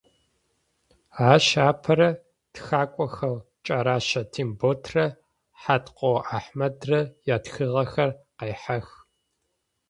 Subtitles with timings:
[1.31, 2.09] Ащ апэрэ
[2.53, 5.05] тхакӏохэу Кӏэрэщэ Темботрэ
[5.61, 6.99] Хьаткъо Ахьмэдрэ
[7.35, 8.87] ятхыгъэхэр къехьэх.